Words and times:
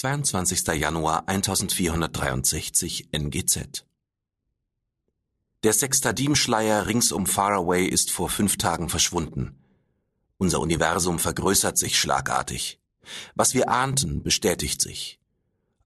22. 0.00 0.66
Januar 0.78 1.28
1463 1.28 3.10
NGZ 3.12 3.84
Der 5.62 5.74
Sextadim-Schleier 5.74 6.86
rings 6.86 7.12
um 7.12 7.26
Faraway 7.26 7.84
ist 7.84 8.10
vor 8.10 8.30
fünf 8.30 8.56
Tagen 8.56 8.88
verschwunden. 8.88 9.62
Unser 10.38 10.60
Universum 10.60 11.18
vergrößert 11.18 11.76
sich 11.76 12.00
schlagartig. 12.00 12.80
Was 13.34 13.52
wir 13.52 13.68
ahnten, 13.68 14.22
bestätigt 14.22 14.80
sich. 14.80 15.20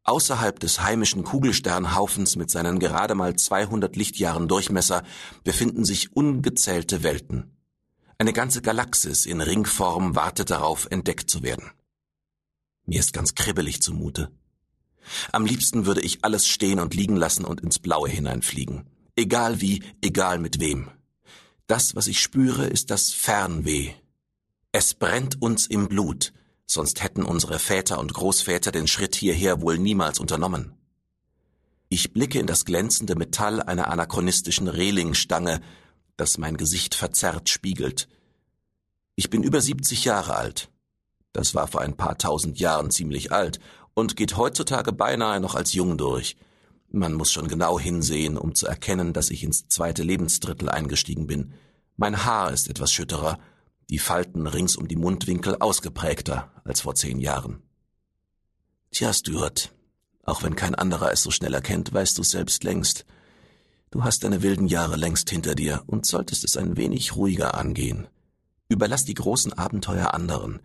Außerhalb 0.04 0.60
des 0.60 0.80
heimischen 0.80 1.24
Kugelsternhaufens 1.24 2.36
mit 2.36 2.52
seinen 2.52 2.78
gerade 2.78 3.16
mal 3.16 3.34
200 3.34 3.96
Lichtjahren 3.96 4.46
Durchmesser 4.46 5.02
befinden 5.42 5.84
sich 5.84 6.14
ungezählte 6.14 7.02
Welten. 7.02 7.56
Eine 8.18 8.32
ganze 8.32 8.62
Galaxis 8.62 9.26
in 9.26 9.40
Ringform 9.40 10.14
wartet 10.14 10.50
darauf, 10.50 10.86
entdeckt 10.88 11.28
zu 11.28 11.42
werden. 11.42 11.72
Mir 12.86 13.00
ist 13.00 13.12
ganz 13.12 13.34
kribbelig 13.34 13.82
zumute. 13.82 14.30
Am 15.32 15.44
liebsten 15.44 15.86
würde 15.86 16.00
ich 16.00 16.24
alles 16.24 16.48
stehen 16.48 16.80
und 16.80 16.94
liegen 16.94 17.16
lassen 17.16 17.44
und 17.44 17.60
ins 17.60 17.78
Blaue 17.78 18.08
hineinfliegen. 18.08 18.84
Egal 19.16 19.60
wie, 19.60 19.82
egal 20.00 20.38
mit 20.38 20.60
wem. 20.60 20.90
Das, 21.66 21.94
was 21.94 22.06
ich 22.06 22.20
spüre, 22.20 22.66
ist 22.66 22.90
das 22.90 23.10
Fernweh. 23.10 23.92
Es 24.72 24.92
brennt 24.94 25.40
uns 25.40 25.66
im 25.66 25.88
Blut, 25.88 26.32
sonst 26.66 27.02
hätten 27.02 27.22
unsere 27.22 27.58
Väter 27.58 28.00
und 28.00 28.12
Großväter 28.12 28.72
den 28.72 28.88
Schritt 28.88 29.14
hierher 29.14 29.60
wohl 29.60 29.78
niemals 29.78 30.18
unternommen. 30.18 30.74
Ich 31.88 32.12
blicke 32.12 32.40
in 32.40 32.46
das 32.46 32.64
glänzende 32.64 33.14
Metall 33.14 33.62
einer 33.62 33.88
anachronistischen 33.88 34.68
Relingstange, 34.68 35.60
das 36.16 36.38
mein 36.38 36.56
Gesicht 36.56 36.94
verzerrt 36.94 37.48
spiegelt. 37.48 38.08
Ich 39.14 39.30
bin 39.30 39.42
über 39.42 39.60
70 39.60 40.04
Jahre 40.04 40.34
alt. 40.34 40.70
Das 41.34 41.54
war 41.54 41.66
vor 41.66 41.82
ein 41.82 41.96
paar 41.96 42.16
tausend 42.16 42.60
Jahren 42.60 42.90
ziemlich 42.90 43.32
alt 43.32 43.58
und 43.92 44.16
geht 44.16 44.36
heutzutage 44.36 44.92
beinahe 44.92 45.40
noch 45.40 45.56
als 45.56 45.72
jung 45.72 45.98
durch. 45.98 46.36
Man 46.90 47.12
muss 47.12 47.32
schon 47.32 47.48
genau 47.48 47.78
hinsehen, 47.78 48.38
um 48.38 48.54
zu 48.54 48.68
erkennen, 48.68 49.12
dass 49.12 49.30
ich 49.30 49.42
ins 49.42 49.66
zweite 49.66 50.04
Lebensdrittel 50.04 50.68
eingestiegen 50.68 51.26
bin. 51.26 51.52
Mein 51.96 52.24
Haar 52.24 52.52
ist 52.52 52.70
etwas 52.70 52.92
schütterer, 52.92 53.40
die 53.90 53.98
Falten 53.98 54.46
rings 54.46 54.76
um 54.76 54.86
die 54.86 54.96
Mundwinkel 54.96 55.56
ausgeprägter 55.58 56.52
als 56.62 56.82
vor 56.82 56.94
zehn 56.94 57.18
Jahren. 57.18 57.64
Tja, 58.92 59.12
Stuart, 59.12 59.74
auch 60.22 60.44
wenn 60.44 60.54
kein 60.54 60.76
anderer 60.76 61.12
es 61.12 61.24
so 61.24 61.32
schnell 61.32 61.52
erkennt, 61.52 61.92
weißt 61.92 62.16
du 62.16 62.22
selbst 62.22 62.62
längst. 62.62 63.06
Du 63.90 64.04
hast 64.04 64.22
deine 64.22 64.42
wilden 64.42 64.68
Jahre 64.68 64.94
längst 64.94 65.28
hinter 65.30 65.56
dir 65.56 65.82
und 65.88 66.06
solltest 66.06 66.44
es 66.44 66.56
ein 66.56 66.76
wenig 66.76 67.16
ruhiger 67.16 67.54
angehen. 67.54 68.06
Überlass 68.68 69.04
die 69.04 69.14
großen 69.14 69.52
Abenteuer 69.52 70.14
anderen 70.14 70.60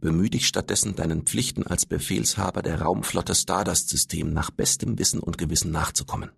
bemühe 0.00 0.30
dich 0.30 0.46
stattdessen, 0.46 0.96
deinen 0.96 1.22
Pflichten 1.22 1.66
als 1.66 1.86
Befehlshaber 1.86 2.62
der 2.62 2.80
Raumflotte 2.80 3.34
Stardust-System 3.34 4.32
nach 4.32 4.50
bestem 4.50 4.98
Wissen 4.98 5.20
und 5.20 5.38
Gewissen 5.38 5.70
nachzukommen. 5.70 6.30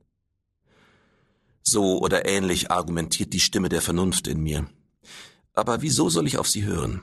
So 1.63 2.01
oder 2.01 2.27
ähnlich 2.27 2.71
argumentiert 2.71 3.33
die 3.33 3.41
Stimme 3.41 3.69
der 3.69 3.83
Vernunft 3.83 4.29
in 4.29 4.41
mir. 4.41 4.67
Aber 5.53 5.83
wieso 5.83 6.09
soll 6.09 6.27
ich 6.27 6.39
auf 6.39 6.49
sie 6.49 6.65
hören? 6.65 7.03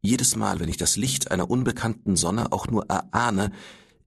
Jedes 0.00 0.36
Mal, 0.36 0.60
wenn 0.60 0.68
ich 0.68 0.76
das 0.76 0.96
Licht 0.96 1.30
einer 1.30 1.50
unbekannten 1.50 2.16
Sonne 2.16 2.52
auch 2.52 2.68
nur 2.68 2.86
erahne, 2.86 3.50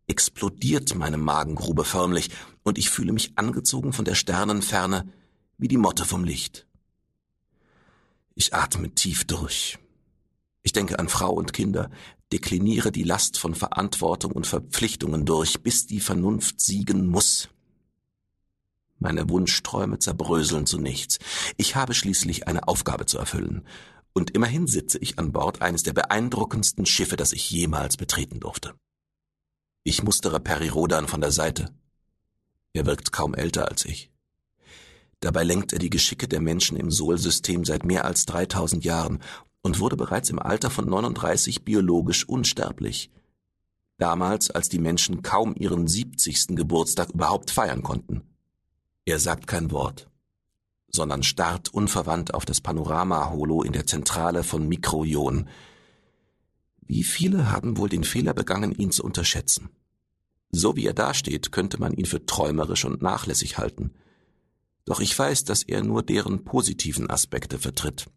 explodiert 0.07 0.95
meine 0.95 1.17
Magengrube 1.17 1.83
förmlich 1.83 2.31
und 2.63 2.77
ich 2.77 2.89
fühle 2.89 3.13
mich 3.13 3.37
angezogen 3.37 3.93
von 3.93 4.05
der 4.05 4.15
Sternenferne 4.15 5.11
wie 5.57 5.67
die 5.67 5.77
Motte 5.77 6.05
vom 6.05 6.23
Licht. 6.23 6.65
Ich 8.33 8.53
atme 8.53 8.89
tief 8.95 9.25
durch. 9.25 9.77
Ich 10.61 10.73
denke 10.73 10.99
an 10.99 11.09
Frau 11.09 11.31
und 11.31 11.53
Kinder, 11.53 11.89
dekliniere 12.31 12.91
die 12.91 13.03
Last 13.03 13.39
von 13.39 13.55
Verantwortung 13.55 14.31
und 14.31 14.45
Verpflichtungen 14.45 15.25
durch, 15.25 15.61
bis 15.61 15.87
die 15.87 15.99
Vernunft 15.99 16.61
siegen 16.61 17.07
muss. 17.07 17.49
Meine 18.99 19.29
Wunschträume 19.29 19.99
zerbröseln 19.99 20.65
zu 20.65 20.77
nichts. 20.77 21.19
Ich 21.55 21.75
habe 21.75 21.93
schließlich 21.93 22.47
eine 22.47 22.67
Aufgabe 22.67 23.05
zu 23.05 23.17
erfüllen. 23.17 23.65
Und 24.11 24.31
immerhin 24.31 24.67
sitze 24.67 24.97
ich 24.97 25.17
an 25.17 25.31
Bord 25.31 25.61
eines 25.61 25.83
der 25.83 25.93
beeindruckendsten 25.93 26.85
Schiffe, 26.85 27.15
das 27.15 27.31
ich 27.31 27.49
jemals 27.49 27.95
betreten 27.95 28.41
durfte. 28.41 28.73
Ich 29.83 30.03
mustere 30.03 30.41
Peri 30.41 30.67
Rodan 30.67 31.07
von 31.07 31.21
der 31.21 31.31
Seite. 31.31 31.73
Er 32.73 32.85
wirkt 32.85 33.13
kaum 33.13 33.33
älter 33.33 33.69
als 33.69 33.85
ich. 33.85 34.11
Dabei 35.21 35.43
lenkt 35.43 35.73
er 35.73 35.79
die 35.79 35.89
Geschicke 35.89 36.27
der 36.27 36.41
Menschen 36.41 36.77
im 36.77 36.91
Sol-System 36.91 37.63
seit 37.65 37.85
mehr 37.85 38.05
als 38.05 38.25
3000 38.25 38.83
Jahren 38.83 39.19
und 39.61 39.79
wurde 39.79 39.97
bereits 39.97 40.29
im 40.29 40.39
Alter 40.39 40.69
von 40.69 40.87
39 40.87 41.63
biologisch 41.65 42.27
unsterblich. 42.27 43.11
Damals, 43.97 44.49
als 44.49 44.69
die 44.69 44.79
Menschen 44.79 45.21
kaum 45.21 45.55
ihren 45.55 45.87
70. 45.87 46.55
Geburtstag 46.55 47.09
überhaupt 47.09 47.51
feiern 47.51 47.83
konnten. 47.83 48.21
Er 49.05 49.19
sagt 49.19 49.47
kein 49.47 49.71
Wort, 49.71 50.09
sondern 50.89 51.23
starrt 51.23 51.73
unverwandt 51.73 52.33
auf 52.33 52.45
das 52.45 52.61
Panorama-Holo 52.61 53.63
in 53.63 53.73
der 53.73 53.85
Zentrale 53.85 54.43
von 54.43 54.67
Mikroion. 54.67 55.49
Wie 56.81 57.03
viele 57.03 57.51
haben 57.51 57.77
wohl 57.77 57.89
den 57.89 58.03
Fehler 58.03 58.33
begangen, 58.33 58.71
ihn 58.71 58.91
zu 58.91 59.03
unterschätzen? 59.03 59.69
So 60.51 60.75
wie 60.75 60.85
er 60.85 60.93
dasteht, 60.93 61.51
könnte 61.51 61.79
man 61.79 61.93
ihn 61.93 62.05
für 62.05 62.25
träumerisch 62.25 62.85
und 62.85 63.01
nachlässig 63.01 63.57
halten. 63.57 63.93
Doch 64.85 64.99
ich 64.99 65.17
weiß, 65.17 65.43
dass 65.43 65.61
er 65.63 65.83
nur 65.83 66.01
deren 66.01 66.43
positiven 66.43 67.09
Aspekte 67.09 67.59
vertritt. 67.59 68.07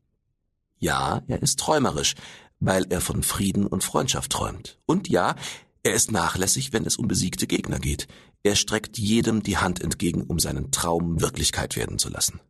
Ja, 0.83 1.23
er 1.29 1.41
ist 1.41 1.61
träumerisch, 1.61 2.17
weil 2.59 2.87
er 2.91 3.01
von 3.01 3.23
Frieden 3.23 3.69
und 3.69 3.85
Freundschaft 3.85 4.33
träumt. 4.33 4.81
Und 4.85 5.09
ja, 5.09 5.37
er 5.85 5.95
ist 5.95 6.11
nachlässig, 6.11 6.73
wenn 6.73 6.85
es 6.85 6.97
um 6.97 7.07
besiegte 7.07 7.47
Gegner 7.47 7.79
geht. 7.79 8.09
Er 8.43 8.57
streckt 8.57 8.99
jedem 8.99 9.45
die 9.45 9.59
Hand 9.59 9.81
entgegen, 9.81 10.25
um 10.25 10.41
seinen 10.41 10.73
Traum 10.73 11.21
Wirklichkeit 11.21 11.77
werden 11.77 12.01
zu 12.01 12.09
lassen. 12.09 12.41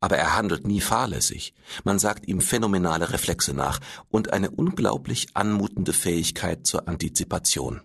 Aber 0.00 0.16
er 0.16 0.34
handelt 0.34 0.66
nie 0.66 0.80
fahrlässig. 0.80 1.52
Man 1.84 1.98
sagt 1.98 2.26
ihm 2.26 2.40
phänomenale 2.40 3.12
Reflexe 3.12 3.52
nach 3.52 3.80
und 4.08 4.32
eine 4.32 4.50
unglaublich 4.50 5.26
anmutende 5.34 5.92
Fähigkeit 5.92 6.66
zur 6.66 6.88
Antizipation. 6.88 7.82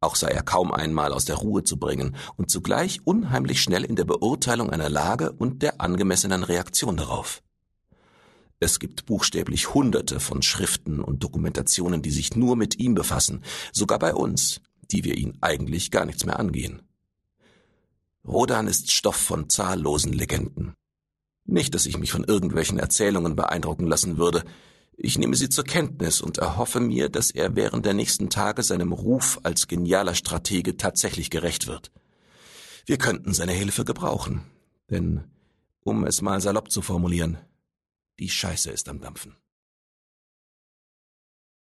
Auch 0.00 0.14
sei 0.14 0.28
er 0.28 0.44
kaum 0.44 0.70
einmal 0.70 1.12
aus 1.12 1.24
der 1.24 1.36
Ruhe 1.36 1.64
zu 1.64 1.78
bringen 1.78 2.14
und 2.36 2.48
zugleich 2.48 3.00
unheimlich 3.04 3.60
schnell 3.60 3.82
in 3.82 3.96
der 3.96 4.04
Beurteilung 4.04 4.70
einer 4.70 4.88
Lage 4.88 5.32
und 5.32 5.62
der 5.62 5.80
angemessenen 5.80 6.44
Reaktion 6.44 6.96
darauf. 6.96 7.42
Es 8.60 8.80
gibt 8.80 9.06
buchstäblich 9.06 9.72
Hunderte 9.74 10.18
von 10.18 10.42
Schriften 10.42 11.00
und 11.00 11.22
Dokumentationen, 11.22 12.02
die 12.02 12.10
sich 12.10 12.34
nur 12.34 12.56
mit 12.56 12.78
ihm 12.78 12.94
befassen, 12.94 13.42
sogar 13.72 13.98
bei 13.98 14.14
uns, 14.14 14.60
die 14.90 15.04
wir 15.04 15.16
ihn 15.16 15.38
eigentlich 15.40 15.90
gar 15.90 16.04
nichts 16.04 16.24
mehr 16.24 16.38
angehen. 16.38 16.82
Rodan 18.26 18.66
ist 18.66 18.90
Stoff 18.90 19.16
von 19.16 19.48
zahllosen 19.48 20.12
Legenden. 20.12 20.74
Nicht, 21.44 21.74
dass 21.74 21.86
ich 21.86 21.98
mich 21.98 22.12
von 22.12 22.24
irgendwelchen 22.24 22.78
Erzählungen 22.78 23.36
beeindrucken 23.36 23.86
lassen 23.86 24.18
würde. 24.18 24.44
Ich 24.96 25.16
nehme 25.16 25.36
sie 25.36 25.48
zur 25.48 25.64
Kenntnis 25.64 26.20
und 26.20 26.38
erhoffe 26.38 26.80
mir, 26.80 27.08
dass 27.08 27.30
er 27.30 27.56
während 27.56 27.86
der 27.86 27.94
nächsten 27.94 28.28
Tage 28.28 28.62
seinem 28.62 28.92
Ruf 28.92 29.38
als 29.44 29.68
genialer 29.68 30.14
Stratege 30.14 30.76
tatsächlich 30.76 31.30
gerecht 31.30 31.68
wird. 31.68 31.92
Wir 32.84 32.98
könnten 32.98 33.32
seine 33.32 33.52
Hilfe 33.52 33.84
gebrauchen. 33.84 34.42
Denn, 34.90 35.24
um 35.84 36.04
es 36.04 36.20
mal 36.20 36.40
salopp 36.40 36.70
zu 36.70 36.82
formulieren, 36.82 37.38
die 38.18 38.28
Scheiße 38.28 38.70
ist 38.70 38.88
am 38.88 39.00
Dampfen. 39.00 39.36